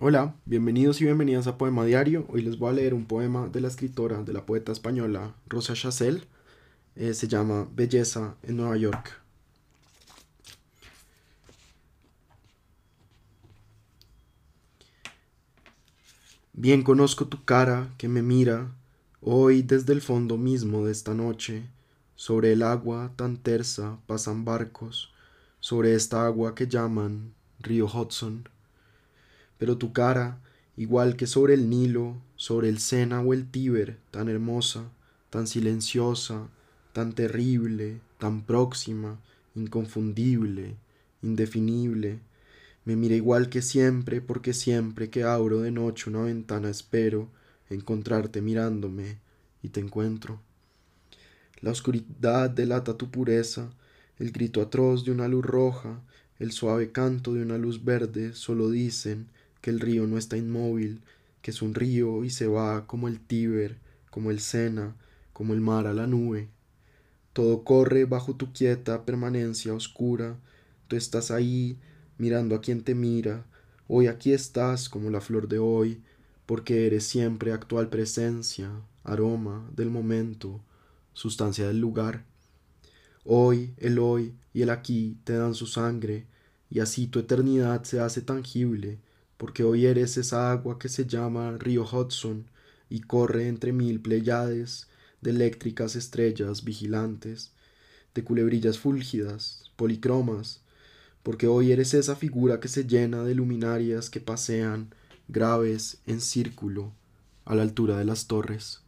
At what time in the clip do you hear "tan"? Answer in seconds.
23.14-23.36, 34.10-34.28, 35.30-35.46, 36.92-37.14, 38.18-38.42